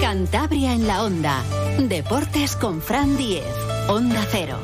[0.00, 1.42] Cantabria en la onda.
[1.78, 3.44] Deportes con Fran Diez.
[3.88, 4.56] Onda Cero.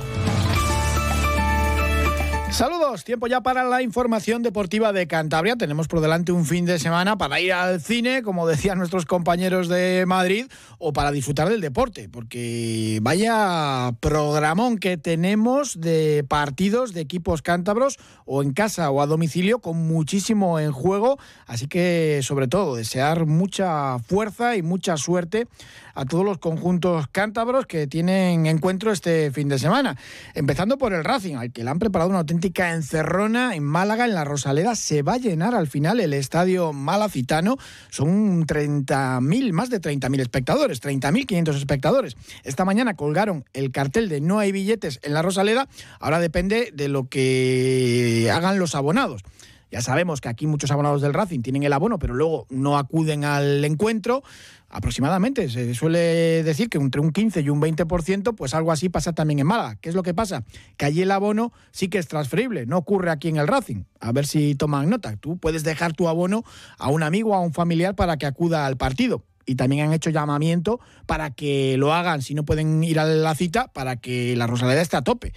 [2.51, 5.56] Saludos, tiempo ya para la información deportiva de Cantabria.
[5.56, 9.69] Tenemos por delante un fin de semana para ir al cine, como decían nuestros compañeros
[9.69, 10.46] de Madrid,
[10.79, 17.98] o para disfrutar del deporte, porque vaya programón que tenemos de partidos de equipos cántabros,
[18.24, 21.19] o en casa o a domicilio, con muchísimo en juego.
[21.47, 25.47] Así que, sobre todo, desear mucha fuerza y mucha suerte
[25.96, 29.96] a todos los conjuntos cántabros que tienen encuentro este fin de semana.
[30.34, 34.14] Empezando por el Racing, al que le han preparado una auténtica encerrona en Málaga, en
[34.14, 34.77] la Rosaleda.
[34.77, 37.56] Se va a llenar al final el estadio malacitano.
[37.88, 42.16] Son 30.000, más de 30.000 espectadores, 30.500 espectadores.
[42.45, 45.68] Esta mañana colgaron el cartel de no hay billetes en la Rosaleda.
[45.98, 49.23] Ahora depende de lo que hagan los abonados.
[49.70, 53.24] Ya sabemos que aquí muchos abonados del Racing tienen el abono, pero luego no acuden
[53.24, 54.23] al encuentro.
[54.69, 59.13] Aproximadamente se suele decir que entre un 15 y un 20%, pues algo así pasa
[59.13, 59.77] también en Málaga.
[59.77, 60.45] ¿Qué es lo que pasa?
[60.77, 63.85] Que allí el abono sí que es transferible, no ocurre aquí en el Racing.
[64.00, 65.16] A ver si toman nota.
[65.16, 66.44] Tú puedes dejar tu abono
[66.78, 70.10] a un amigo a un familiar para que acuda al partido y también han hecho
[70.10, 74.47] llamamiento para que lo hagan si no pueden ir a la cita para que la
[74.47, 75.33] Rosaleda esté a tope.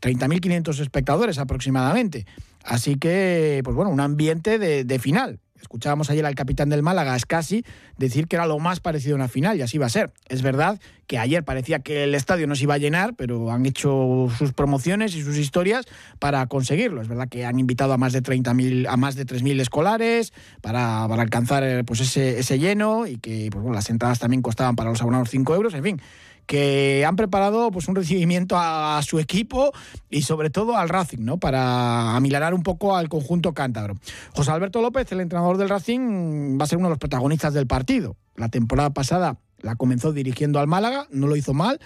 [0.00, 2.24] 30.500 espectadores aproximadamente.
[2.68, 5.40] Así que, pues bueno, un ambiente de, final.
[5.58, 7.64] Escuchábamos ayer al capitán del Málaga, Scassi,
[7.96, 10.12] decir que era lo más parecido a una final y así va a ser.
[10.28, 13.64] Es verdad que ayer parecía que el estadio no se iba a llenar, pero han
[13.66, 15.86] hecho sus promociones y sus historias
[16.18, 17.00] para conseguirlo.
[17.00, 21.04] Es verdad que han invitado a más de 30.000 a más de 3.000 escolares para,
[21.04, 25.00] alcanzar pues ese, ese lleno y que pues bueno, las entradas también costaban para los
[25.00, 26.00] abonados 5 euros, en fin
[26.48, 29.70] que han preparado pues un recibimiento a, su equipo
[30.08, 31.36] y sobre todo al Racing, ¿no?
[31.36, 33.98] Para amilanar un poco al conjunto cántabro.
[34.34, 37.66] José Alberto López, el entrenador del Racing, va a ser uno de los protagonistas del
[37.66, 38.16] partido.
[38.34, 41.80] La temporada pasada la comenzó dirigiendo al Málaga, no lo hizo mal.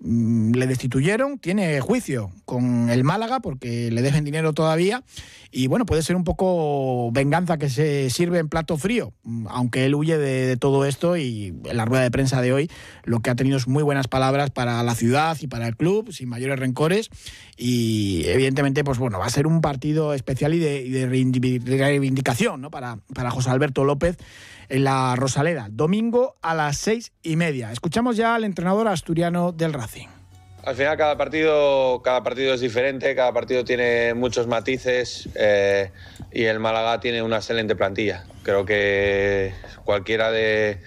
[0.00, 5.02] Mm, le destituyeron, tiene juicio con el Málaga porque le dejen dinero todavía
[5.50, 9.86] y bueno, puede ser un poco venganza que se sirve en plato frío, mm, aunque
[9.86, 12.70] él huye de, todo esto y en la rueda de prensa de hoy
[13.04, 16.12] lo que ha tenido es muy buenas palabras para la ciudad y para el club,
[16.12, 17.08] sin mayores rencores
[17.56, 22.60] y evidentemente pues bueno, va a ser un partido especial y de, y de reivindicación
[22.60, 22.70] ¿no?
[22.70, 24.18] para, para José Alberto López
[24.68, 27.72] en la Rosaleda, domingo a las seis y media.
[27.72, 30.08] Escuchamos ya al entrenador asturiano del Racing.
[30.64, 35.90] Al final cada partido, cada partido es diferente, cada partido tiene muchos matices eh,
[36.32, 38.24] y el Málaga tiene una excelente plantilla.
[38.42, 39.52] Creo que
[39.84, 40.80] cualquiera de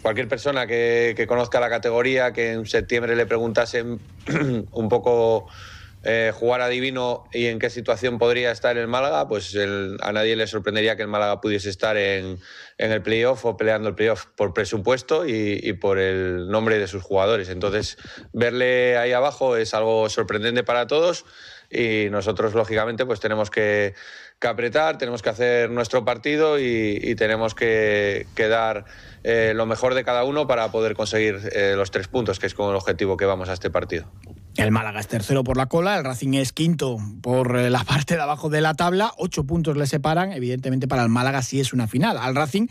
[0.00, 4.00] cualquier persona que, que conozca la categoría, que en septiembre le preguntasen
[4.70, 5.48] un poco
[6.04, 10.46] eh, jugar adivino y en qué situación podría estar el Málaga, pues a nadie le
[10.46, 12.38] sorprendería que el Málaga pudiese estar en,
[12.78, 17.48] el playoff o peleando el playoff por presupuesto y, por el nombre de sus jugadores.
[17.48, 17.98] Entonces,
[18.32, 21.24] verle ahí abajo es algo sorprendente para todos
[21.68, 23.94] y nosotros, lógicamente, pues tenemos que,
[24.40, 28.84] apretar, tenemos que hacer nuestro partido y, y tenemos que, que dar
[29.24, 32.54] eh, lo mejor de cada uno para poder conseguir eh, los tres puntos, que es
[32.54, 34.10] con el objetivo que vamos a este partido.
[34.56, 38.16] El Málaga es tercero por la cola, el Racing es quinto por eh, la parte
[38.16, 41.72] de abajo de la tabla, ocho puntos le separan, evidentemente para el Málaga sí es
[41.72, 42.18] una final.
[42.18, 42.66] Al Racing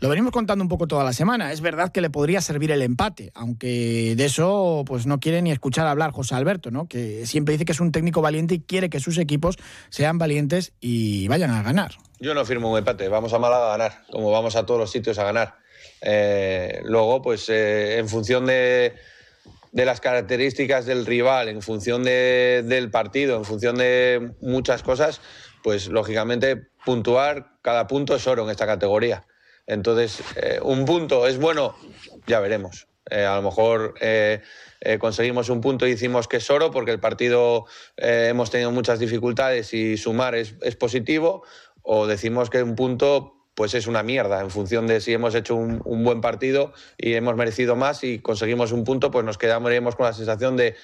[0.00, 2.82] lo venimos contando un poco toda la semana, es verdad que le podría servir el
[2.82, 6.88] empate, aunque de eso pues no quiere ni escuchar hablar José Alberto, ¿no?
[6.88, 9.58] que siempre dice que es un técnico valiente y quiere que sus equipos
[9.90, 11.92] sean valientes y vayan a ganar.
[12.18, 14.90] Yo no firmo un empate, vamos a Málaga a ganar, como vamos a todos los
[14.90, 15.67] sitios a ganar.
[16.00, 18.94] Eh, luego, pues eh, en función de
[19.70, 25.20] de las características del rival, en función de, del partido, en función de muchas cosas,
[25.62, 29.26] pues lógicamente puntuar, cada punto es oro en esta categoría.
[29.66, 31.76] Entonces, eh, un punto es bueno,
[32.26, 32.88] ya veremos.
[33.10, 33.94] A lo mejor
[34.98, 37.64] conseguimos un punto y decimos que es oro porque el partido
[37.96, 41.42] hemos tenido muchas dificultades y sumar es, es positivo,
[41.82, 45.56] o decimos que un punto pues es una mierda en función de si hemos hecho
[45.56, 50.06] un, buen partido y hemos merecido más y conseguimos un punto, pues nos quedaríamos con
[50.06, 50.76] la sensación de,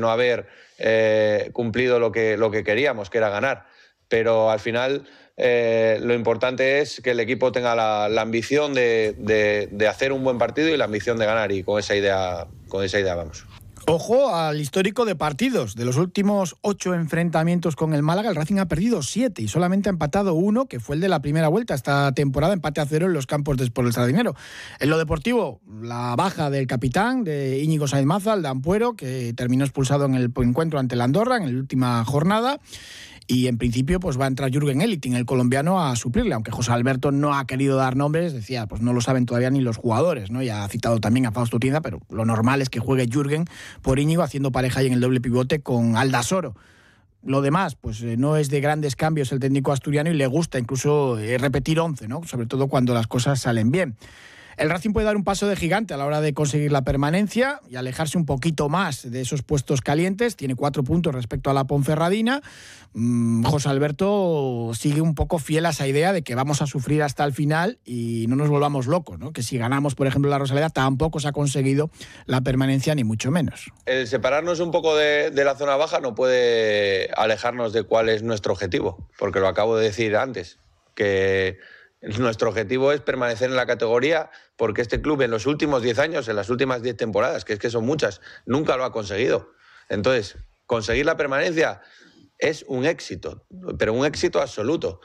[0.00, 0.46] no haber
[0.78, 3.66] eh, cumplido lo que, queríamos, que era ganar.
[4.08, 5.04] Pero al final
[5.36, 10.24] eh, lo importante es que el equipo tenga la, ambición de, de, de, hacer un
[10.24, 13.44] buen partido y la ambición de ganar y con esa idea, con esa idea vamos.
[13.86, 15.74] Ojo al histórico de partidos.
[15.74, 19.90] De los últimos ocho enfrentamientos con el Málaga, el Racing ha perdido siete y solamente
[19.90, 23.06] ha empatado uno, que fue el de la primera vuelta esta temporada, empate a cero
[23.06, 24.34] en los campos de Sport El Sardinero.
[24.80, 29.34] En lo deportivo, la baja del capitán, de Íñigo Sainz Maza, el de Ampuero, que
[29.34, 32.60] terminó expulsado en el encuentro ante la Andorra en la última jornada.
[33.26, 36.72] Y en principio pues va a entrar Jürgen Eliting, el colombiano, a suplirle, aunque José
[36.72, 40.30] Alberto no ha querido dar nombres, decía, pues no lo saben todavía ni los jugadores,
[40.30, 40.42] ¿no?
[40.42, 43.46] Ya ha citado también a Fausto Tienda, pero lo normal es que juegue Jürgen
[43.82, 46.54] por Íñigo haciendo pareja ahí en el doble pivote con Aldasoro.
[47.24, 50.58] Lo demás, pues eh, no es de grandes cambios el técnico asturiano y le gusta
[50.58, 52.22] incluso eh, repetir 11, ¿no?
[52.24, 53.96] Sobre todo cuando las cosas salen bien.
[54.56, 57.60] El Racing puede dar un paso de gigante a la hora de conseguir la permanencia
[57.68, 60.36] y alejarse un poquito más de esos puestos calientes.
[60.36, 62.42] Tiene cuatro puntos respecto a la Ponferradina.
[62.92, 67.02] Mm, José Alberto sigue un poco fiel a esa idea de que vamos a sufrir
[67.02, 69.32] hasta el final y no nos volvamos locos, ¿no?
[69.32, 71.90] Que si ganamos, por ejemplo, la Rosaleda, tampoco se ha conseguido
[72.26, 73.72] la permanencia, ni mucho menos.
[73.86, 78.22] El separarnos un poco de, de la zona baja no puede alejarnos de cuál es
[78.22, 80.58] nuestro objetivo, porque lo acabo de decir antes,
[80.94, 81.58] que
[82.18, 86.28] nuestro objetivo es permanecer en la categoría porque este club en los últimos 10 años,
[86.28, 89.52] en las últimas 10 temporadas, que es que son muchas, nunca lo ha conseguido.
[89.88, 90.36] Entonces,
[90.66, 91.80] conseguir la permanencia
[92.38, 93.46] es un éxito,
[93.78, 95.00] pero un éxito absoluto.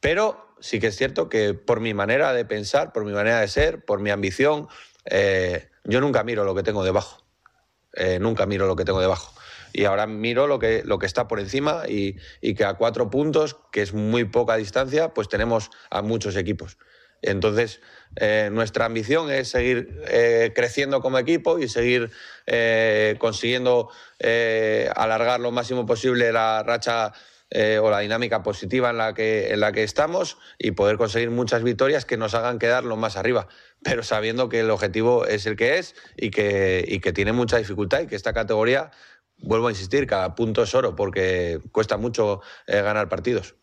[0.00, 3.48] Pero sí que es cierto que por mi manera de pensar, por mi manera de
[3.48, 4.68] ser, por mi ambición,
[5.04, 7.24] eh, yo nunca miro lo que tengo debajo.
[7.92, 9.32] Eh, nunca miro lo que tengo debajo
[9.72, 13.10] y ahora miro lo que, lo que está por encima y, y, que a cuatro
[13.10, 16.78] puntos, que es muy poca distancia, pues tenemos a muchos equipos.
[17.22, 17.80] Entonces,
[18.16, 22.10] eh, nuestra ambición es seguir eh, creciendo como equipo y seguir
[22.46, 23.90] eh, consiguiendo
[24.94, 27.12] alargar lo máximo posible la racha
[27.80, 31.62] o la dinámica positiva en la, que, en la que estamos y poder conseguir muchas
[31.62, 33.46] victorias que nos hagan quedar lo más arriba,
[33.82, 37.58] pero sabiendo que el objetivo es el que es y que, y que tiene mucha
[37.58, 38.90] dificultad y que esta categoría
[39.38, 43.56] vuelvo a insistir, cada punto es oro porque cuesta mucho eh, ganar partidos.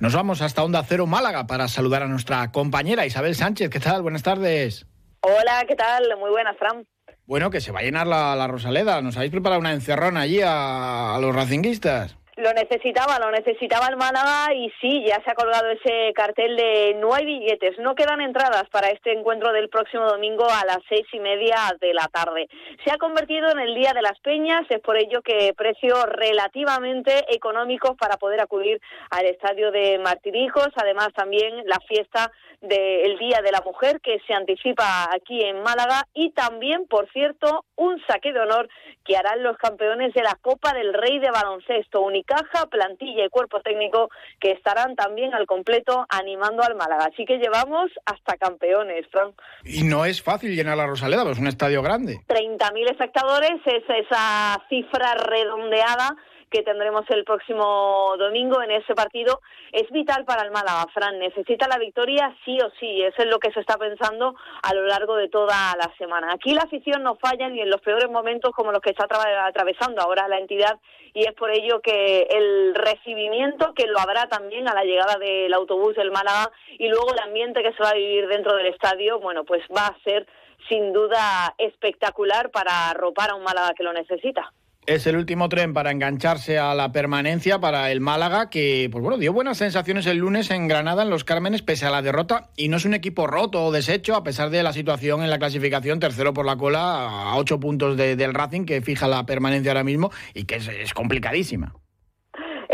[0.00, 3.70] Nos vamos hasta Onda Cero Málaga para saludar a nuestra compañera Isabel Sánchez.
[3.70, 4.02] ¿Qué tal?
[4.02, 4.86] Buenas tardes.
[5.20, 6.04] Hola, ¿qué tal?
[6.18, 6.86] Muy buenas, Fran.
[7.26, 9.00] Bueno, que se va a llenar la, la Rosaleda.
[9.00, 12.18] ¿Nos habéis preparado una encerrona allí a, a los racinguistas?
[12.36, 16.96] Lo necesitaba, lo necesitaba el Málaga y sí, ya se ha colgado ese cartel de
[16.98, 21.06] no hay billetes, no quedan entradas para este encuentro del próximo domingo a las seis
[21.12, 22.48] y media de la tarde.
[22.84, 27.24] Se ha convertido en el Día de las Peñas, es por ello que precios relativamente
[27.32, 28.80] económicos para poder acudir
[29.10, 34.34] al estadio de Martirijos, además también la fiesta del Día de la Mujer que se
[34.34, 38.68] anticipa aquí en Málaga y también, por cierto, un saque de honor
[39.04, 43.60] que harán los campeones de la Copa del Rey de Baloncesto, Unicaja, plantilla y cuerpo
[43.60, 44.08] técnico
[44.40, 47.08] que estarán también al completo animando al Málaga.
[47.12, 49.32] Así que llevamos hasta campeones, Fran.
[49.64, 52.20] Y no es fácil llenar la Rosaleda, es un estadio grande.
[52.28, 56.16] 30.000 espectadores es esa cifra redondeada
[56.54, 59.40] que tendremos el próximo domingo en ese partido
[59.72, 61.18] es vital para el Málaga, Fran.
[61.18, 63.02] Necesita la victoria sí o sí.
[63.02, 66.32] Eso es lo que se está pensando a lo largo de toda la semana.
[66.32, 69.08] Aquí la afición no falla ni en los peores momentos como los que está
[69.44, 70.78] atravesando ahora la entidad
[71.12, 75.52] y es por ello que el recibimiento, que lo habrá también a la llegada del
[75.54, 79.18] autobús del Málaga y luego el ambiente que se va a vivir dentro del estadio,
[79.18, 80.24] bueno, pues va a ser
[80.68, 84.52] sin duda espectacular para arropar a un Málaga que lo necesita.
[84.86, 89.16] Es el último tren para engancharse a la permanencia para el Málaga, que pues bueno,
[89.16, 92.50] dio buenas sensaciones el lunes en Granada, en los Cármenes, pese a la derrota.
[92.54, 95.38] Y no es un equipo roto o deshecho, a pesar de la situación en la
[95.38, 99.72] clasificación, tercero por la cola, a ocho puntos de, del Racing, que fija la permanencia
[99.72, 101.74] ahora mismo y que es, es complicadísima.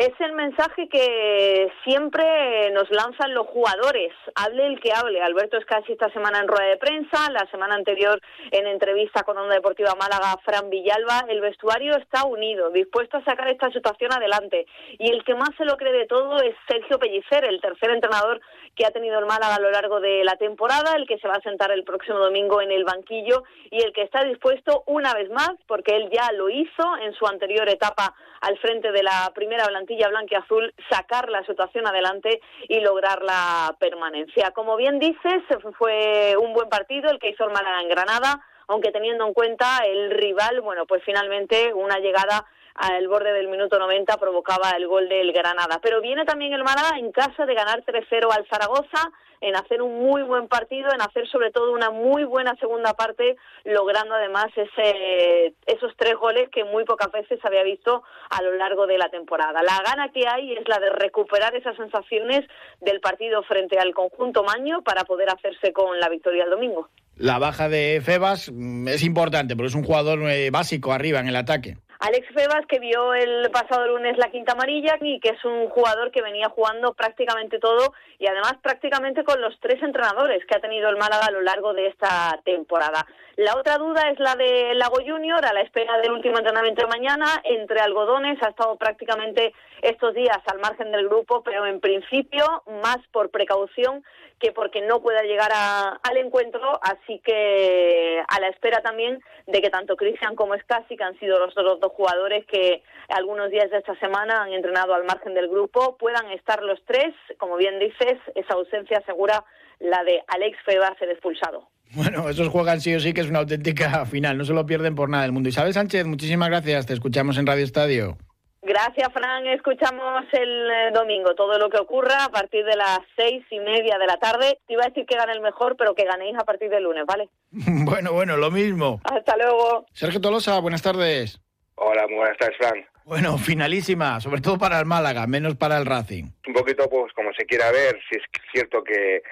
[0.00, 4.14] Es el mensaje que siempre nos lanzan los jugadores.
[4.34, 5.20] Hable el que hable.
[5.20, 8.18] Alberto Escasi esta semana en rueda de prensa, la semana anterior
[8.50, 11.26] en entrevista con Onda Deportiva Málaga, Fran Villalba.
[11.28, 14.64] El vestuario está unido, dispuesto a sacar esta situación adelante.
[14.98, 18.40] Y el que más se lo cree de todo es Sergio Pellicer, el tercer entrenador
[18.74, 21.34] que ha tenido el Málaga a lo largo de la temporada, el que se va
[21.34, 25.28] a sentar el próximo domingo en el banquillo y el que está dispuesto una vez
[25.28, 29.66] más, porque él ya lo hizo en su anterior etapa al frente de la primera
[29.66, 34.50] plantilla blanca y azul, sacar la situación adelante y lograr la permanencia.
[34.52, 35.42] Como bien dices,
[35.78, 39.78] fue un buen partido el que hizo el Málaga en Granada, aunque teniendo en cuenta
[39.84, 42.46] el rival, bueno, pues finalmente una llegada
[42.80, 45.80] al borde del minuto 90 provocaba el gol del Granada.
[45.82, 49.98] Pero viene también el Málaga en casa de ganar 3-0 al Zaragoza, en hacer un
[49.98, 55.54] muy buen partido, en hacer sobre todo una muy buena segunda parte, logrando además ese,
[55.66, 59.62] esos tres goles que muy pocas veces había visto a lo largo de la temporada.
[59.62, 62.40] La gana que hay es la de recuperar esas sensaciones
[62.80, 66.88] del partido frente al conjunto Maño para poder hacerse con la victoria el domingo.
[67.16, 70.20] La baja de Febas es importante porque es un jugador
[70.50, 71.76] básico arriba en el ataque.
[72.00, 76.10] Alex Febas, que vio el pasado lunes la quinta amarilla y que es un jugador
[76.10, 80.88] que venía jugando prácticamente todo y además prácticamente con los tres entrenadores que ha tenido
[80.88, 83.06] el Málaga a lo largo de esta temporada.
[83.36, 86.88] La otra duda es la de Lago Junior, a la espera del último entrenamiento de
[86.88, 89.52] mañana, entre algodones, ha estado prácticamente
[89.82, 94.02] estos días al margen del grupo, pero en principio más por precaución
[94.40, 99.70] que porque no pueda llegar al encuentro, así que a la espera también de que
[99.70, 103.78] tanto Cristian como Scassi, que han sido los, los dos jugadores que algunos días de
[103.78, 108.18] esta semana han entrenado al margen del grupo, puedan estar los tres, como bien dices,
[108.34, 109.44] esa ausencia asegura
[109.78, 111.68] la de Alex Febas, el expulsado.
[111.92, 114.94] Bueno, esos juegan sí o sí que es una auténtica final, no se lo pierden
[114.94, 115.48] por nada del mundo.
[115.48, 118.16] Isabel Sánchez, muchísimas gracias, te escuchamos en Radio Estadio.
[118.62, 119.46] Gracias, Fran.
[119.46, 123.96] Escuchamos el eh, domingo todo lo que ocurra a partir de las seis y media
[123.98, 124.58] de la tarde.
[124.66, 127.04] Te iba a decir que gane el mejor, pero que ganéis a partir del lunes,
[127.06, 127.30] ¿vale?
[127.50, 129.00] bueno, bueno, lo mismo.
[129.04, 129.86] Hasta luego.
[129.92, 131.40] Sergio Tolosa, buenas tardes.
[131.76, 132.84] Hola, muy buenas tardes, Fran.
[133.10, 136.26] Bueno, finalísima, sobre todo para el Málaga, menos para el Racing.
[136.46, 139.22] Un poquito, pues, como se quiera ver, si es cierto que,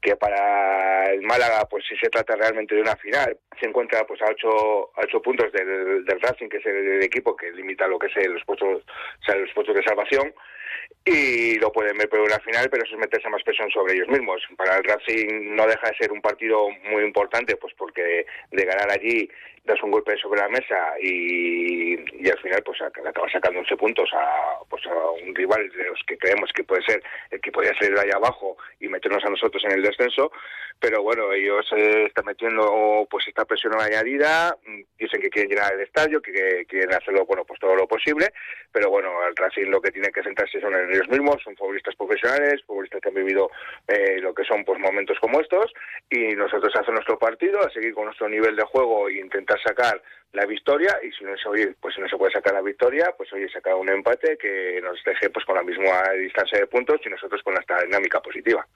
[0.00, 4.20] que para el Málaga, pues, si se trata realmente de una final, se encuentra, pues,
[4.22, 8.08] a ocho, a ocho puntos del, Racing, que es el, equipo que limita lo que
[8.08, 10.34] es los puestos, o sea, los puestos de salvación
[11.04, 14.08] y lo pueden ver por una final, pero eso es meterse más presión sobre ellos
[14.08, 14.42] mismos.
[14.56, 18.90] Para el Racing no deja de ser un partido muy importante, pues porque de ganar
[18.90, 19.28] allí
[19.68, 24.08] das un golpe sobre la mesa y, y al final pues acaba sacando 11 puntos
[24.14, 27.74] a, pues a un rival de los que creemos que puede ser el que podría
[27.74, 30.32] salir de ahí abajo y meternos a nosotros en el descenso,
[30.80, 34.56] pero bueno, ellos eh, están metiendo pues esta presión añadida,
[34.98, 38.32] dicen que quieren llenar el estadio, que, quieren hacerlo bueno pues todo lo posible,
[38.72, 41.94] pero bueno, el Racing lo que tiene que centrarse son en ellos mismos, son futbolistas
[41.96, 43.50] profesionales, futbolistas que han vivido
[43.86, 45.72] eh, lo que son pues momentos como estos
[46.10, 50.02] y nosotros hacer nuestro partido, a seguir con nuestro nivel de juego e intentar sacar
[50.32, 53.14] la victoria y si no se oye, pues si no se puede sacar la victoria,
[53.16, 57.00] pues oye, sacar un empate que nos deje pues con la misma distancia de puntos
[57.04, 58.66] y nosotros con esta dinámica positiva.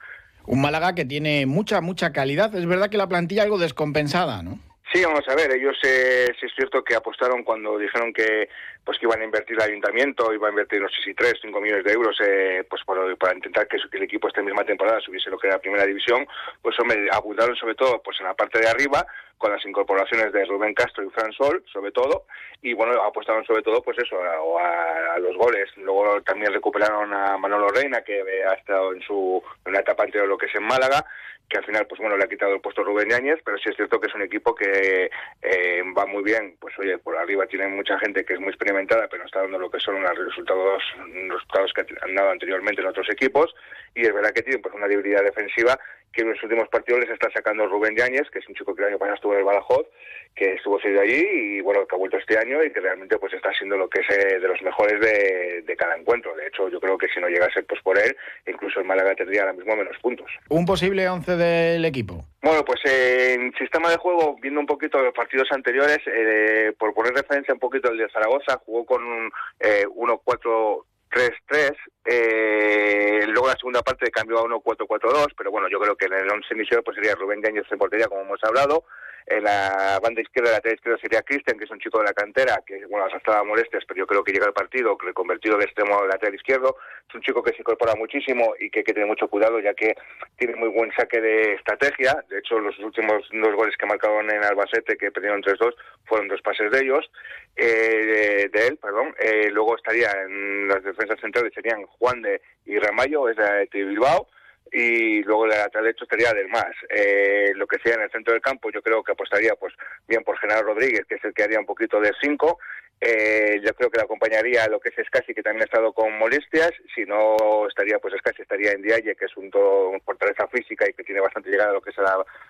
[0.47, 2.55] Un Málaga que tiene mucha, mucha calidad.
[2.55, 4.59] Es verdad que la plantilla algo descompensada, ¿no?
[4.93, 8.51] Sí, vamos a ver, ellos eh, sí es cierto que apostaron cuando dijeron que
[8.85, 11.61] pues que iban a invertir el ayuntamiento, iba a invertir no sé si 3, 5
[11.63, 15.31] millones de euros eh, pues para, para intentar que, el equipo esta misma temporada subiese
[15.31, 16.27] lo que era la primera división,
[16.61, 19.07] pues hombre, apuntaron sobre todo pues en la parte de arriba
[19.39, 22.27] con las incorporaciones de Rubén Castro y Fran Sol, sobre todo,
[22.61, 25.69] y bueno, apostaron sobre todo pues eso, a, los goles.
[25.79, 30.29] Luego también recuperaron a Manolo Reina, que ha estado en su en una etapa anterior
[30.29, 31.05] lo que es en Málaga,
[31.49, 33.77] que al final pues bueno le ha quitado el puesto Rubén Yáñez, pero sí es
[33.77, 35.11] cierto que es un equipo que
[35.43, 39.07] eh, va muy bien, pues oye, por arriba tiene mucha gente que es muy experimentada,
[39.09, 40.83] pero no está dando lo que son los resultados,
[41.29, 43.55] resultados que han dado anteriormente en otros equipos,
[43.95, 45.79] y es verdad que tiene pues una debilidad defensiva
[46.13, 48.83] que en los últimos partidos les está sacando Rubén Yáñez, que es un chico que
[48.83, 49.87] el año pasado estuvo en el Badajoz,
[50.35, 53.33] que estuvo seguido allí y bueno, que ha vuelto este año y que realmente pues
[53.35, 56.35] está siendo lo que es eh, de los mejores de, de, cada encuentro.
[56.37, 58.87] De hecho, yo creo que si no llega a ser pues por él, incluso el
[58.87, 60.31] Málaga tendría ahora mismo menos puntos.
[60.49, 62.25] ¿Un posible once del equipo?
[62.43, 67.15] Bueno, pues en sistema de juego, viendo un poquito los partidos anteriores, eh, por poner
[67.15, 69.31] referencia un poquito el de Zaragoza, jugó con un
[69.61, 71.77] eh, 1-4 3-3.
[72.05, 76.31] Eh, luego la segunda parte cambió a 1-4-4-2, pero bueno, yo creo que en el
[76.31, 78.85] 11 inicial pues sería Rubén Yañez en portería, como hemos hablado.
[79.26, 82.12] En la banda izquierda, la lateral izquierda sería Cristian, que es un chico de la
[82.12, 85.99] cantera, que bueno, arrastraba molestias, pero yo creo que llega al partido, reconvertido de extremo
[85.99, 86.76] al lateral izquierdo.
[87.09, 89.75] Es un chico que se incorpora muchísimo y que hay que tener mucho cuidado, ya
[89.75, 89.95] que
[90.37, 92.25] tiene muy buen saque de estrategia.
[92.29, 95.75] De hecho, los últimos dos goles que marcaron en Albacete, que perdieron 3-2,
[96.07, 97.11] fueron dos pases de ellos,
[97.57, 99.14] eh, de, él, perdón.
[99.19, 104.26] Eh, luego estaría en las defensas centrales, serían Juan de y Ramayo, es de Bilbao
[104.73, 106.73] y luego la lateral derecho estaría del más.
[106.88, 109.75] Eh, lo que sea en el centro del campo, yo creo que apostaría pues
[110.09, 112.59] bien por Genaro Rodríguez, que es el que haría un poquito de 5.
[113.05, 116.17] Eh, yo creo que le acompañaría lo que es Escasi, que también ha estado con
[116.19, 116.71] molestias.
[116.95, 120.93] Si no estaría, pues Escasi estaría en Dialle, que es un, todo, fortaleza física y
[120.93, 121.97] que tiene bastante llegada a lo que es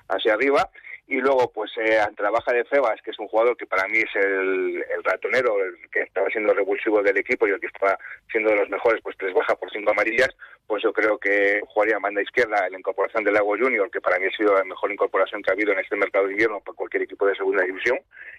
[0.09, 0.69] hacia arriba
[1.07, 3.89] y luego pues eh, ante la baja de Febas que es un jugador que para
[3.89, 7.99] mí es el, ratonero el que estaba siendo revulsivo del equipo y el que estaba
[8.31, 10.31] siendo de los mejores pues tres baja por cinco amarillas
[10.67, 14.01] pues yo creo que jugaría a banda izquierda en la incorporación del Lago Junior que
[14.01, 16.61] para mí ha sido la mejor incorporación que ha habido en este mercado de invierno
[16.61, 17.99] para cualquier equipo de segunda división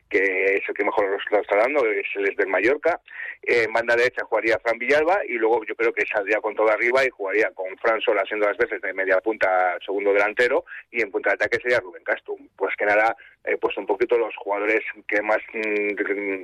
[0.10, 3.00] que es el que mejor lo está dando es el del Mallorca
[3.42, 6.70] eh, en banda derecha jugaría Fran Villalba y luego yo creo que saldría con todo
[6.70, 11.02] arriba y jugaría con Fran Sol haciendo las veces de media punta segundo delantero y
[11.02, 12.36] en punta de ataque sería Rubén Castro.
[12.56, 16.44] Pues que nada, eh, pues un poquito los jugadores que más, mm,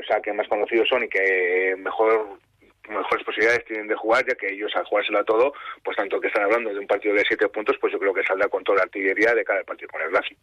[0.00, 2.38] o sea, que más conocidos son y que mejor
[2.88, 5.52] mejores posibilidades tienen de jugar, ya que ellos al jugárselo a todo,
[5.84, 8.22] pues tanto que están hablando de un partido de siete puntos, pues yo creo que
[8.24, 10.36] saldrá con toda la artillería de cada partido con el Racing.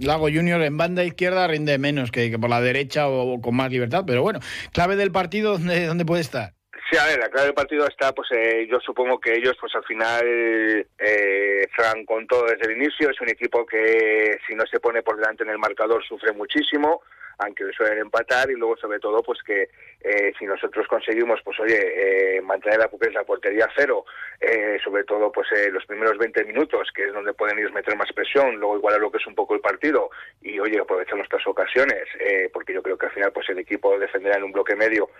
[0.00, 4.04] Lago Junior en banda izquierda rinde menos que, por la derecha o, con más libertad,
[4.06, 4.40] pero bueno,
[4.72, 6.52] clave del partido, ¿dónde, dónde puede estar?
[6.90, 9.74] Sí, a ver, la clave del partido está, pues eh, yo supongo que ellos, pues
[9.74, 11.68] al final, eh,
[12.06, 13.10] con todo desde el inicio.
[13.10, 17.02] Es un equipo que si no se pone por delante en el marcador sufre muchísimo
[17.44, 19.68] aunque suelen empatar y luego sobre todo pues que
[20.00, 24.04] eh, si nosotros conseguimos pues oye eh, mantener la, la portería cero
[24.40, 28.12] eh, sobre todo pues los primeros 20 minutos que es donde pueden ir meter más
[28.12, 31.46] presión luego igual a lo que es un poco el partido y oye aprovechar nuestras
[31.46, 32.04] ocasiones
[32.52, 35.10] porque yo creo que al final pues el equipo defenderá en un bloque medio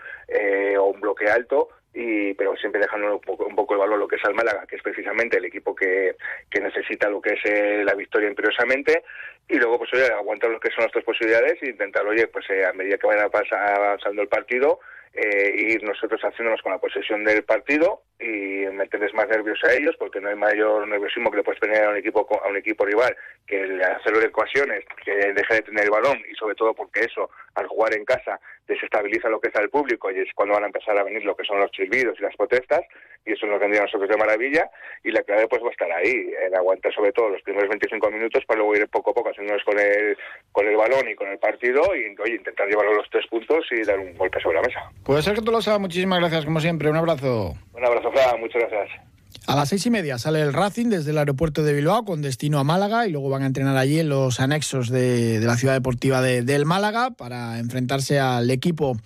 [0.79, 4.07] o un bloque alto y pero siempre dejando un poco, un poco el valor lo
[4.07, 6.15] que es al Málaga, que es precisamente el equipo que,
[6.49, 9.03] que necesita lo que es la victoria imperiosamente
[9.47, 12.65] y luego pues oye aguantar lo que son nuestras posibilidades e intentar oye pues eh,
[12.65, 13.29] a medida que vaya
[13.75, 14.79] avanzando el partido
[15.13, 19.95] eh, ir nosotros haciéndonos con la posesión del partido y meterles más nervios a ellos
[19.99, 22.85] porque no hay mayor nerviosismo que le puedes tener a un equipo a un equipo
[22.85, 26.73] rival que el hacerlo de ecuaciones que deje de tener el balón y sobre todo
[26.73, 30.55] porque eso al jugar en casa desestabiliza lo que está el público y es cuando
[30.55, 32.81] van a empezar a venir lo que son los chilvidos y las protestas
[33.25, 34.69] y eso nos vendría a nosotros de maravilla
[35.03, 38.11] y la clave pues va a estar ahí en aguantar sobre todo los primeros 25
[38.11, 40.17] minutos para luego ir poco a poco haciéndonos con el
[40.51, 43.65] con el balón y con el partido y oye, intentar llevarlo a los tres puntos
[43.71, 44.89] y dar un golpe sobre la mesa.
[45.05, 47.53] Puede ser que tú lo sabes muchísimas gracias como siempre un abrazo.
[47.73, 49.12] Un abrazo Fran, muchas gracias
[49.45, 52.59] a las seis y media sale el Racing desde el aeropuerto de Bilbao con destino
[52.59, 56.21] a Málaga y luego van a entrenar allí en los anexos de, la ciudad deportiva
[56.21, 58.97] de, del Málaga para enfrentarse al equipo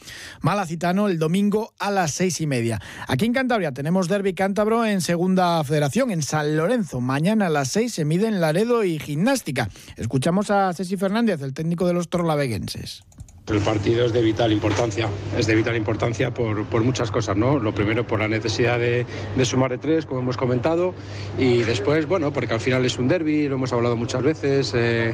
[0.41, 2.79] malacitano el domingo a las seis y media.
[3.08, 7.01] Aquí en Cantabria tenemos Derby Cántabro en segunda federación en San Lorenzo.
[7.01, 9.70] Mañana a las seis se miden Laredo y Gimnástica.
[9.96, 13.03] Escuchamos a Ceci Fernández, el técnico de los torlaveguenses.
[13.50, 17.60] El partido es de vital importancia, es de vital importancia por, por muchas cosas, ¿no?
[17.60, 19.06] Lo primero por la necesidad de,
[19.38, 20.94] de, sumar de tres, como hemos comentado,
[21.39, 25.13] y después, bueno, porque al final es un derby, lo hemos hablado muchas veces, eh,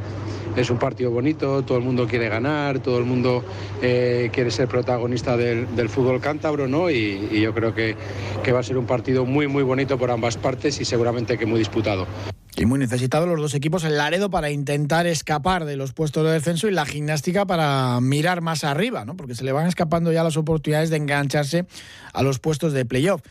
[0.55, 3.43] es un partido bonito, todo el mundo quiere ganar, todo el mundo
[3.83, 6.89] eh, quiere ser protagonista del, del, fútbol cántabro, ¿no?
[6.89, 7.95] Y, y yo creo que,
[8.43, 11.45] que va a ser un partido muy, muy bonito por ambas partes y seguramente que
[11.45, 12.07] muy disputado.
[12.55, 16.33] Y muy necesitados los dos equipos, el Laredo para intentar escapar de los puestos de
[16.33, 19.17] descenso y la gimnástica para mirar más arriba, ¿no?
[19.17, 21.65] porque se le van escapando ya las oportunidades de engancharse
[22.13, 23.21] a los puestos de playoff.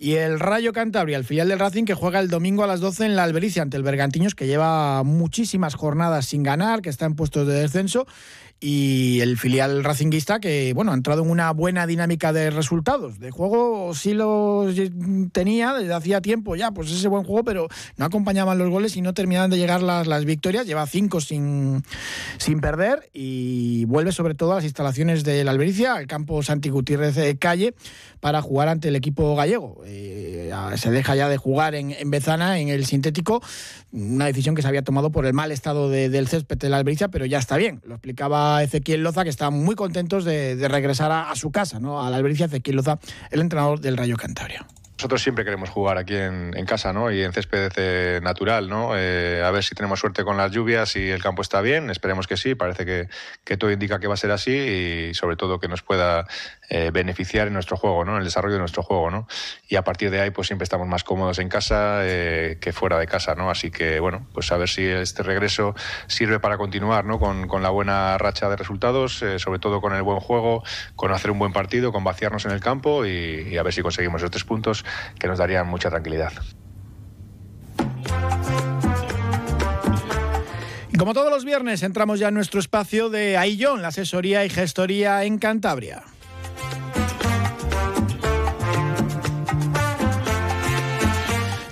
[0.00, 3.04] Y el Rayo Cantabria, el filial del Racing, que juega el domingo a las 12
[3.04, 7.16] en la Albericia ante el Bergantiños, que lleva muchísimas jornadas sin ganar, que está en
[7.16, 8.06] puestos de descenso
[8.60, 13.20] y el filial racinguista que bueno ha entrado en una buena dinámica de resultados.
[13.20, 14.66] De juego sí lo
[15.32, 19.00] tenía desde hacía tiempo ya pues ese buen juego pero no acompañaban los goles y
[19.00, 20.66] no terminaban de llegar las, las victorias.
[20.66, 21.84] Lleva cinco sin,
[22.38, 26.70] sin perder y vuelve sobre todo a las instalaciones de la Albericia al campo Santi
[26.70, 27.74] Gutiérrez de Calle
[28.18, 29.82] para jugar ante el equipo gallego.
[29.86, 33.40] Eh, se deja ya de jugar en, en, Bezana en el sintético
[33.92, 37.08] una decisión que se había tomado por el mal estado del césped de la Albericia
[37.08, 37.80] pero ya está bien.
[37.84, 42.04] Lo explicaba Ezequiel Loza, que está muy contentos de, regresar a, su casa, ¿no?
[42.04, 42.98] a la Albericia, Ezequiel Loza,
[43.30, 44.66] el entrenador del Rayo Cantabria.
[44.98, 47.12] Nosotros siempre queremos jugar aquí en, casa, ¿no?
[47.12, 48.96] Y en césped natural, ¿no?
[48.96, 51.88] Eh, a ver si tenemos suerte con las lluvias y el campo está bien.
[51.88, 52.56] Esperemos que sí.
[52.56, 53.08] Parece que,
[53.44, 56.26] que todo indica que va a ser así y sobre todo que nos pueda
[56.68, 58.12] eh, beneficiar en nuestro juego, ¿no?
[58.12, 59.26] En el desarrollo de nuestro juego, ¿no?
[59.68, 63.06] Y a partir de ahí, pues siempre estamos más cómodos en casa que fuera de
[63.06, 63.50] casa, ¿no?
[63.50, 65.74] Así que, bueno, pues a ver si este regreso
[66.06, 67.18] sirve para continuar, ¿no?
[67.18, 70.62] Con, con la buena racha de resultados, sobre todo con el buen juego,
[70.96, 73.82] con hacer un buen partido, con vaciarnos en el campo y, y a ver si
[73.82, 74.84] conseguimos esos tres puntos
[75.18, 76.32] que nos darían mucha tranquilidad.
[80.90, 84.50] Y como todos los viernes, entramos ya en nuestro espacio de Aillón, la asesoría y
[84.50, 86.02] gestoría en Cantabria.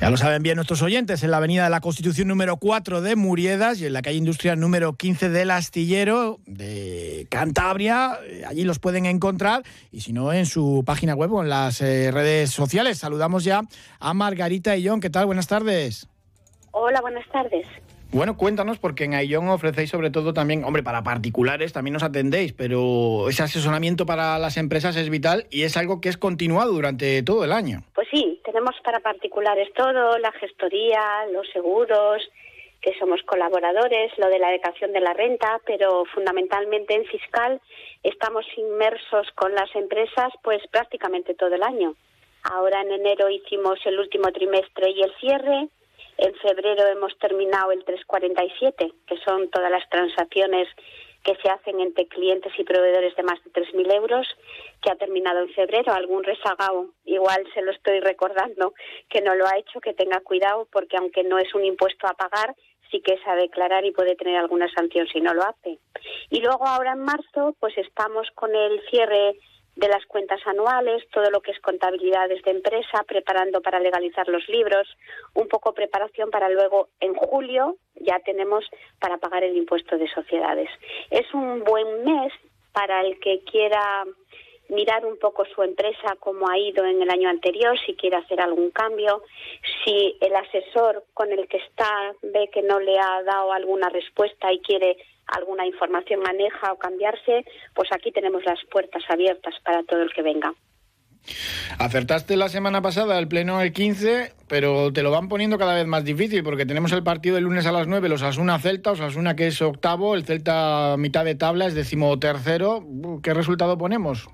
[0.06, 3.16] Ya lo saben bien nuestros oyentes, en la avenida de la Constitución número 4 de
[3.16, 8.16] Muriedas y en la calle Industrial número 15 del Astillero de Cantabria.
[8.24, 11.80] Eh, allí los pueden encontrar y si no en su página web o en las
[11.80, 12.98] eh, redes sociales.
[12.98, 13.62] Saludamos ya
[13.98, 15.00] a Margarita y John.
[15.00, 15.26] ¿Qué tal?
[15.26, 16.08] Buenas tardes.
[16.70, 17.66] Hola, buenas tardes.
[18.12, 22.52] Bueno, cuéntanos, porque en Aillón ofrecéis sobre todo también, hombre, para particulares también os atendéis,
[22.52, 27.22] pero ese asesoramiento para las empresas es vital y es algo que es continuado durante
[27.22, 27.82] todo el año.
[27.94, 32.22] Pues sí, tenemos para particulares todo, la gestoría, los seguros,
[32.80, 37.60] que somos colaboradores, lo de la adecuación de la renta, pero fundamentalmente en fiscal
[38.04, 41.96] estamos inmersos con las empresas pues prácticamente todo el año.
[42.44, 45.68] Ahora en enero hicimos el último trimestre y el cierre
[46.18, 50.68] en febrero hemos terminado el 347, que son todas las transacciones
[51.22, 54.28] que se hacen entre clientes y proveedores de más de 3.000 euros,
[54.80, 55.92] que ha terminado en febrero.
[55.92, 58.74] Algún rezagado, igual se lo estoy recordando,
[59.08, 62.14] que no lo ha hecho, que tenga cuidado, porque aunque no es un impuesto a
[62.14, 62.54] pagar,
[62.92, 65.80] sí que es a declarar y puede tener alguna sanción si no lo hace.
[66.30, 69.36] Y luego ahora en marzo, pues estamos con el cierre
[69.76, 74.48] de las cuentas anuales, todo lo que es contabilidad de empresa, preparando para legalizar los
[74.48, 74.88] libros,
[75.34, 78.64] un poco preparación para luego en julio ya tenemos
[79.00, 80.68] para pagar el impuesto de sociedades.
[81.10, 82.32] Es un buen mes
[82.72, 84.04] para el que quiera
[84.68, 88.40] mirar un poco su empresa, cómo ha ido en el año anterior, si quiere hacer
[88.40, 89.22] algún cambio,
[89.84, 94.52] si el asesor con el que está ve que no le ha dado alguna respuesta
[94.52, 100.02] y quiere alguna información maneja o cambiarse, pues aquí tenemos las puertas abiertas para todo
[100.02, 100.54] el que venga.
[101.78, 105.86] Acertaste la semana pasada el pleno el 15, pero te lo van poniendo cada vez
[105.86, 109.34] más difícil porque tenemos el partido el lunes a las 9, los Asuna Celta, Osasuna
[109.34, 112.84] que es octavo, el Celta mitad de tabla es decimotercero.
[113.22, 114.28] ¿Qué resultado ponemos?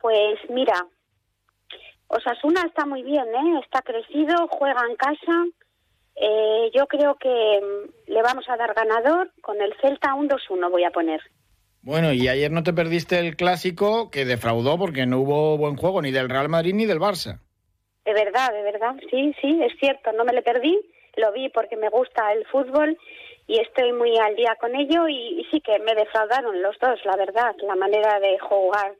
[0.00, 0.86] Pues mira,
[2.06, 3.60] Osasuna está muy bien, ¿eh?
[3.62, 5.44] está crecido, juega en casa,
[6.20, 10.70] eh, yo creo que mm, le vamos a dar ganador con el Celta un 2-1
[10.70, 11.20] voy a poner.
[11.82, 16.02] Bueno, y ayer no te perdiste el clásico que defraudó porque no hubo buen juego
[16.02, 17.40] ni del Real Madrid ni del Barça.
[18.04, 20.78] De verdad, de verdad, sí, sí, es cierto, no me le perdí,
[21.16, 22.98] lo vi porque me gusta el fútbol
[23.46, 27.16] y estoy muy al día con ello y sí que me defraudaron los dos, la
[27.16, 28.94] verdad, la manera de jugar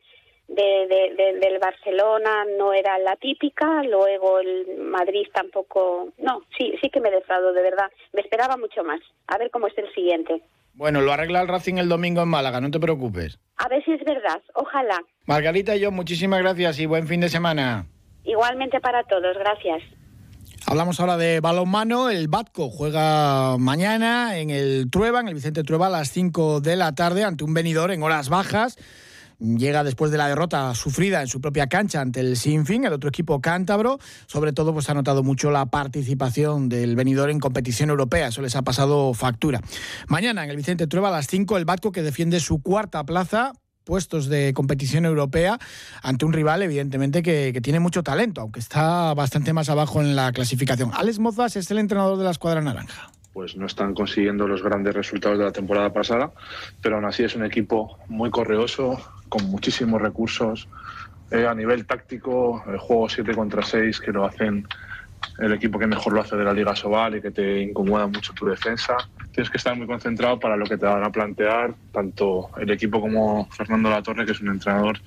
[0.49, 7.01] de, del Barcelona no era la típica, luego el Madrid tampoco, no, sí, sí que
[7.01, 10.43] me defraudo, de verdad, me esperaba mucho más, a ver cómo es el siguiente.
[10.75, 13.39] Bueno, lo arregla el Racing el domingo en Málaga, no te preocupes.
[13.57, 15.03] A ver si es verdad, ojalá.
[15.27, 17.87] Margarita y yo, muchísimas gracias y buen fin de semana.
[18.25, 19.83] Igualmente para todos, gracias.
[20.67, 22.11] Hablamos ahora de balonmano.
[22.11, 26.77] El Batco juega mañana en el Trueba, en el Vicente Trueba, a las 5 de
[26.77, 28.77] la tarde ante un venidor en horas bajas
[29.39, 33.09] llega después de la derrota sufrida en su propia cancha ante el Sinfín, el otro
[33.09, 33.99] equipo cántabro.
[34.27, 38.29] Sobre todo, pues ha notado mucho la participación del venidor en competición europea.
[38.29, 39.61] Eso les ha pasado factura.
[40.09, 43.53] Mañana en el Vicente Trueba a las 5 el Batco que defiende su cuarta plaza
[43.85, 45.59] puestos de competición europea
[46.03, 50.15] ante un rival, evidentemente, que, que, tiene mucho talento, aunque está bastante más abajo en
[50.15, 50.91] la clasificación.
[50.93, 54.95] Alex Mozas es el entrenador de la escuadra naranja pues no están consiguiendo los grandes
[54.95, 56.33] resultados de la temporada pasada,
[56.83, 60.69] pero aún así es un equipo muy correoso, con muchísimos recursos.
[61.31, 64.67] Eh, a nivel táctico, el juego 7 contra 6, que lo hacen
[65.39, 68.33] el equipo que mejor lo hace de la Liga Sobal y que te incomoda mucho
[68.33, 68.97] tu defensa.
[69.33, 73.01] Tienes que estar muy concentrado para lo que te van a plantear, tanto el equipo
[73.01, 74.99] como Fernando Latorre, que es un entrenador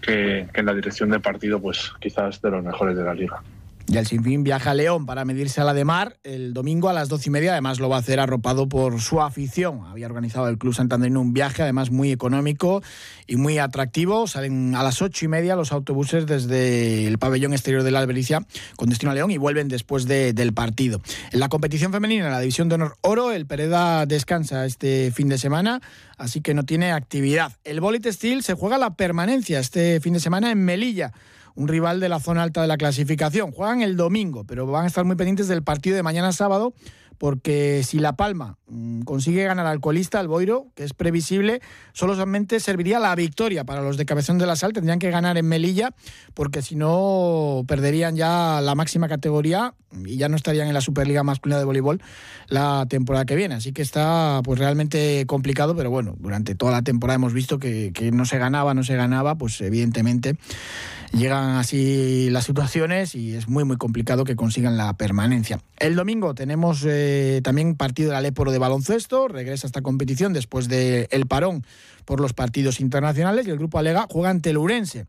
[0.00, 3.42] que, que en la dirección de partido, pues quizás de los mejores de la liga.
[3.90, 6.92] Y el Sinfín viaja a León para medirse a la de Mar el domingo a
[6.92, 7.52] las doce y media.
[7.52, 9.80] Además, lo va a hacer arropado por su afición.
[9.86, 12.82] Había organizado el Club Santanderino un viaje, además muy económico
[13.26, 14.26] y muy atractivo.
[14.26, 18.44] Salen a las ocho y media los autobuses desde el pabellón exterior de la Albericia
[18.76, 21.00] con destino a León y vuelven después del partido.
[21.32, 25.30] En la competición femenina, en la división de honor oro, el Pereda descansa este fin
[25.30, 25.80] de semana,
[26.18, 27.52] así que no tiene actividad.
[27.64, 31.14] El Bolit Steel se juega la permanencia este fin de semana en Melilla
[31.58, 33.50] un rival de la zona alta de la clasificación.
[33.50, 36.72] Juegan el domingo, pero van a estar muy pendientes del partido de mañana sábado,
[37.18, 41.60] porque si La Palma mm, consigue ganar al colista, al Boiro, que es previsible,
[41.92, 44.72] solamente serviría la victoria para los de Cabezón de la Sal.
[44.72, 45.90] Tendrían que ganar en Melilla,
[46.32, 49.74] porque si no perderían ya la máxima categoría
[50.06, 52.00] y ya no estarían en la Superliga masculina de voleibol
[52.48, 53.54] la temporada que viene.
[53.54, 57.92] Así que está pues realmente complicado, pero bueno, durante toda la temporada hemos visto que,
[58.12, 60.36] no se ganaba, no se ganaba, pues evidentemente
[61.12, 65.60] llegan así las situaciones y es muy muy complicado que consigan la permanencia.
[65.78, 71.26] El domingo tenemos eh, también partido del Aleporo de baloncesto, regresa esta competición después del
[71.26, 71.64] parón
[72.04, 75.06] por los partidos internacionales y el grupo Alega juega ante el Urense.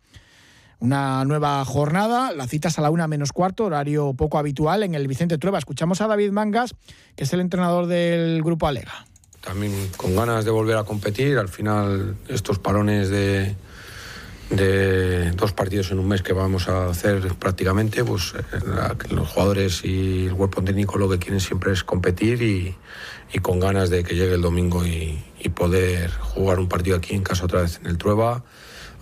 [0.81, 5.09] Una nueva jornada, la citas a la una menos cuarto, horario poco habitual en el
[5.09, 5.57] Vicente Trueba.
[5.57, 6.73] Escuchamos a David Mangas,
[7.17, 9.05] que es el entrenador del grupo Alega.
[9.41, 13.55] También con ganas de volver a competir, al final estos parones de,
[15.35, 18.33] dos partidos en un mes que vamos a hacer prácticamente, pues
[19.09, 22.75] los jugadores y el cuerpo técnico lo que quieren siempre es competir y,
[23.41, 27.43] con ganas de que llegue el domingo y, poder jugar un partido aquí en casa
[27.43, 28.43] otra vez en el Trueba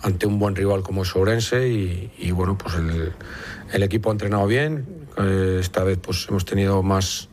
[0.02, 4.86] ante un buen rival como es Ourense y, bueno, pues el, equipo ha entrenado bien,
[5.16, 7.28] eh, esta vez pues hemos tenido más,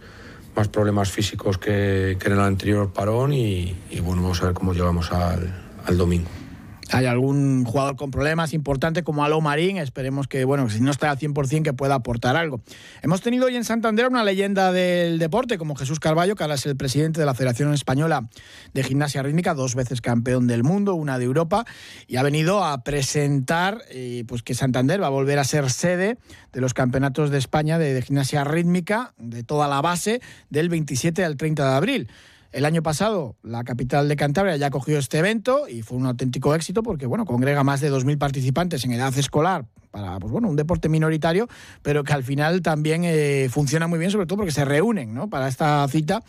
[0.56, 5.12] más problemas físicos que, en el anterior parón y, bueno, vamos a ver cómo llegamos
[5.12, 6.45] al domingo.
[6.92, 11.10] Hay algún jugador con problemas importante como Alo Marín, esperemos que, bueno, si no está
[11.10, 12.62] al 100% que pueda aportar algo.
[13.02, 16.66] Hemos tenido hoy en Santander una leyenda del deporte como Jesús Carballo, que ahora es
[16.66, 18.30] el presidente de la Federación Española
[18.74, 21.66] de Gimnasia Rítmica, dos veces campeón del mundo, una de Europa,
[22.08, 26.18] y ha venido a presentar eh, pues que Santander va a volver a ser sede
[26.54, 31.38] de los campeonatos de España de gimnasia rítmica, de toda la base, del 27 al
[31.38, 32.10] 30 de abril.
[32.56, 36.56] El año pasado la capital de Cantabria ya cogió este evento y fue un auténtico
[36.56, 40.58] éxito porque bueno, congrega más de 2.000 participantes en edad escolar para pues bueno, un
[40.58, 41.48] deporte minoritario,
[41.82, 45.30] pero que al final también eh, funciona muy bien, sobre todo porque se reúnen ¿no?
[45.30, 46.22] para esta cita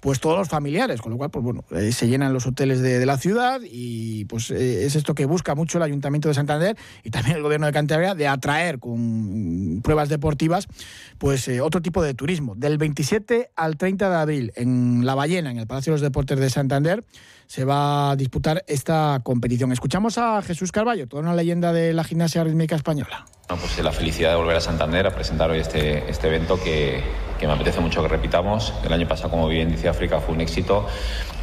[0.00, 3.04] pues todos los familiares, con lo cual pues bueno, eh, se llenan los hoteles de,
[3.06, 7.08] la ciudad y pues eh, es esto que busca mucho el Ayuntamiento de Santander y
[7.08, 10.68] también el Gobierno de Cantabria de atraer con pruebas deportivas
[11.16, 12.54] pues otro tipo de turismo.
[12.54, 16.38] Del 27 al 30 de abril en La Ballena, en el Palacio de los Deportes
[16.38, 17.04] de Santander,
[17.46, 19.72] se va a disputar esta competición.
[19.72, 23.13] Escuchamos a Jesús Carballo, toda una leyenda de la gimnasia rítmica española.
[23.48, 27.02] Pues la felicidad de volver a Santander a presentar hoy este, este evento que,
[27.46, 28.72] me apetece mucho que repitamos.
[28.84, 30.86] El año pasado, como bien dice África, fue un éxito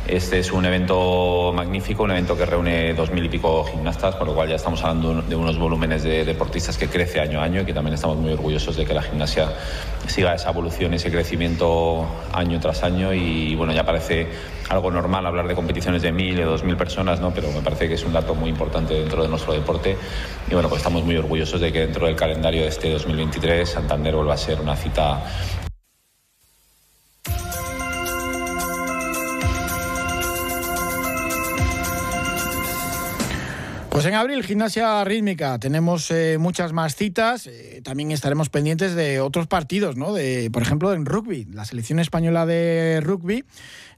[0.07, 4.27] este es un evento magnífico, un evento que reúne dos mil y pico gimnastas, por
[4.27, 7.61] lo cual ya estamos hablando de unos volúmenes de deportistas que crece año a año
[7.61, 9.49] y que también estamos muy orgullosos de que la gimnasia
[10.07, 14.27] siga esa evolución, ese crecimiento año tras año y bueno, ya parece
[14.69, 17.31] algo normal hablar de competiciones de mil o dos mil personas, ¿no?
[17.31, 19.95] pero me parece que es un dato muy importante dentro de nuestro deporte
[20.49, 24.15] y bueno, pues estamos muy orgullosos de que dentro del calendario de este 2023 Santander
[24.15, 25.23] vuelva a ser una cita
[33.91, 37.45] Pues en abril, gimnasia rítmica, tenemos eh, muchas más citas.
[37.45, 40.13] Eh, también estaremos pendientes de otros partidos, ¿no?
[40.13, 41.43] De, por ejemplo, en rugby.
[41.51, 43.43] La selección española de rugby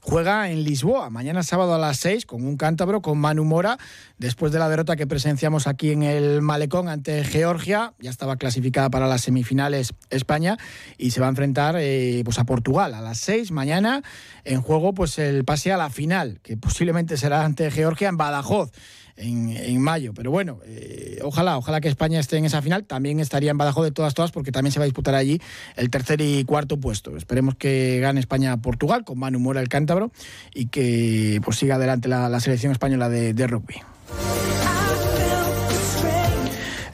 [0.00, 3.78] juega en Lisboa, mañana sábado a las 6, con un cántabro, con Manu Mora,
[4.18, 7.94] después de la derrota que presenciamos aquí en el Malecón ante Georgia.
[8.00, 10.58] Ya estaba clasificada para las semifinales España
[10.98, 14.02] y se va a enfrentar eh, pues a Portugal a las 6 mañana.
[14.42, 18.72] En juego, pues el pase a la final, que posiblemente será ante Georgia en Badajoz
[19.16, 20.12] en, mayo.
[20.14, 22.84] Pero bueno, eh, ojalá, ojalá que España esté en esa final.
[22.84, 25.40] También estaría en Badajoz de todas, todas, porque también se va a disputar allí
[25.76, 27.16] el tercer y cuarto puesto.
[27.16, 30.10] Esperemos que gane España Portugal con Manu Mora el cántabro
[30.52, 33.76] y que pues siga adelante la, selección española de rugby.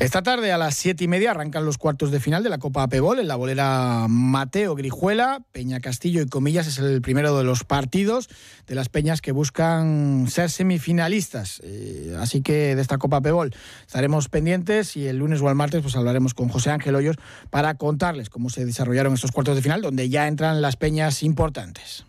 [0.01, 2.83] Esta tarde a las siete y media arrancan los cuartos de final de la Copa
[2.83, 5.43] Apebol en la bolera Mateo Grijuela.
[5.53, 8.31] Peña Castillo y Comillas es el primero de los partidos
[8.67, 11.61] de las peñas que buscan ser semifinalistas.
[11.65, 13.55] Eh, así que de esta Copa Apebol
[13.87, 17.17] estaremos pendientes y el lunes o el martes pues hablaremos con José Ángel Hoyos
[17.51, 22.07] para contarles cómo se desarrollaron estos cuartos de final donde ya entran las peñas importantes.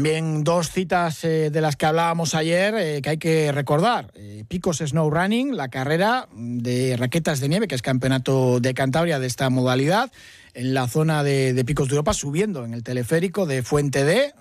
[0.00, 4.10] También dos citas eh, de las que hablábamos ayer eh, que hay que recordar.
[4.14, 9.18] Eh, Picos Snow Running, la carrera de raquetas de nieve, que es campeonato de Cantabria
[9.18, 10.10] de esta modalidad
[10.54, 14.32] en la zona de, Picos de Europa, subiendo en el teleférico de Fuente D.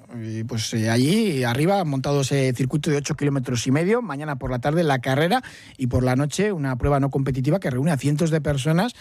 [0.48, 4.02] pues allí arriba montado ese circuito de 8 kilómetros y medio.
[4.02, 5.43] Mañana por la tarde la carrera
[5.78, 8.93] y por la noche una prueba no competitiva que reúne a cientos de personas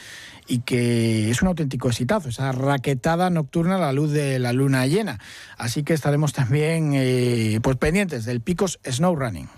[0.48, 4.86] y que es un auténtico exitazo, esa raquetada nocturna a la luz de la luna
[4.86, 5.20] llena.
[5.56, 9.48] Así que estaremos también eh, pues pendientes del Picos Snow Running.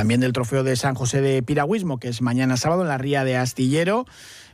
[0.00, 3.22] También del trofeo de San José de Piragüismo, que es mañana sábado en la Ría
[3.22, 4.06] de Astillero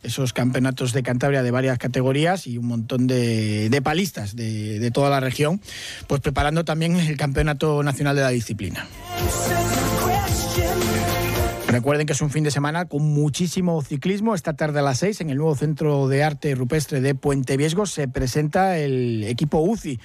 [0.02, 5.20] esos campeonatos de Cantabria de varias categorías y un montón de, palistas de, toda la
[5.20, 5.61] región,
[6.09, 8.88] pues preparando también el Campeonato Nacional de la Disciplina.
[11.68, 14.35] Recuerden que es un fin de semana con muchísimo ciclismo.
[14.35, 17.87] Esta tarde a las 6 en el nuevo Centro de Arte Rupestre de Puente Viesgo
[17.87, 20.00] se presenta el equipo UCI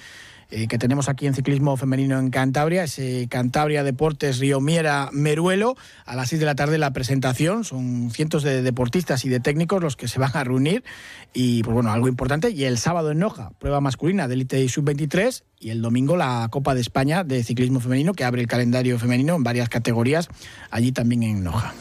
[0.54, 5.76] eh, que tenemos aquí en ciclismo femenino en Cantabria, es Cantabria Deportes Río Miera Meruelo.
[6.04, 9.82] A las 6 de la tarde la presentación, son cientos de deportistas y de técnicos
[9.82, 10.84] los que se van a reunir.
[11.32, 12.50] Y pues bueno, algo importante.
[12.50, 15.42] Y el sábado en Noja, prueba masculina de élite y sub-23.
[15.58, 19.34] Y el domingo la Copa de España de ciclismo femenino, que abre el calendario femenino
[19.34, 20.28] en varias categorías,
[20.70, 21.72] allí también en Noja.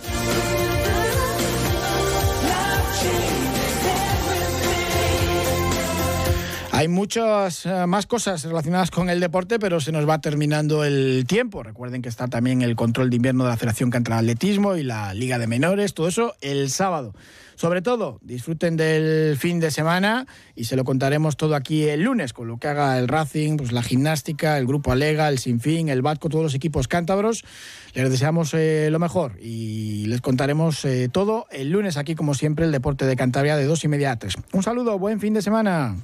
[6.81, 11.25] Hay muchas eh, más cosas relacionadas con el deporte, pero se nos va terminando el
[11.27, 11.61] tiempo.
[11.61, 14.81] Recuerden que está también el control de invierno de la Federación contra el Atletismo y
[14.81, 17.13] la Liga de Menores, todo eso el sábado.
[17.61, 22.33] Sobre todo, disfruten del fin de semana y se lo contaremos todo aquí el lunes,
[22.33, 26.01] con lo que haga el Racing, pues la gimnástica, el Grupo Alega, el Sinfín, el
[26.01, 27.45] Batco, todos los equipos cántabros.
[27.93, 32.65] Les deseamos eh, lo mejor y les contaremos eh, todo el lunes aquí, como siempre,
[32.65, 34.33] el deporte de Cantabria de dos y media a tres.
[34.53, 35.97] Un saludo, buen fin de semana.